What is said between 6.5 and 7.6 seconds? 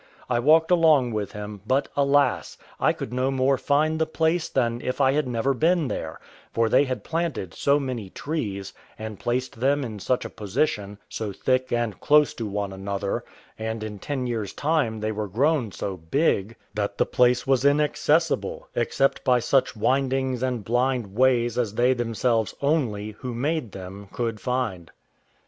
for they had planted